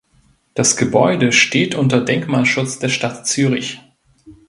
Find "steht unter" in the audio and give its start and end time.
1.31-2.01